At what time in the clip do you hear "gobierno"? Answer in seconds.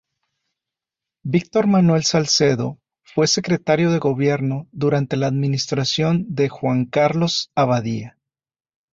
3.99-4.67